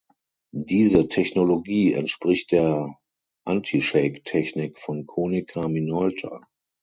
[0.55, 2.97] Diese Technologie entspricht der
[3.45, 6.41] Antishake-Technik von Konica Minolta.